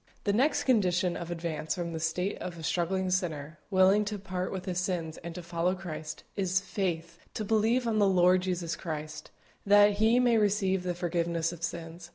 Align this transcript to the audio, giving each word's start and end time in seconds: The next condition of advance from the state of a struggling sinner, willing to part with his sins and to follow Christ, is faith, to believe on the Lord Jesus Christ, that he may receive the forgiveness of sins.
The 0.23 0.33
next 0.33 0.63
condition 0.63 1.15
of 1.15 1.29
advance 1.29 1.75
from 1.75 1.93
the 1.93 1.99
state 1.99 2.35
of 2.39 2.57
a 2.57 2.63
struggling 2.63 3.11
sinner, 3.11 3.59
willing 3.69 4.03
to 4.05 4.17
part 4.17 4.51
with 4.51 4.65
his 4.65 4.79
sins 4.79 5.19
and 5.19 5.35
to 5.35 5.43
follow 5.43 5.75
Christ, 5.75 6.23
is 6.35 6.59
faith, 6.59 7.19
to 7.35 7.45
believe 7.45 7.85
on 7.87 7.99
the 7.99 8.09
Lord 8.09 8.41
Jesus 8.41 8.75
Christ, 8.75 9.29
that 9.63 9.97
he 9.97 10.19
may 10.19 10.39
receive 10.39 10.81
the 10.81 10.95
forgiveness 10.95 11.51
of 11.51 11.61
sins. 11.61 12.09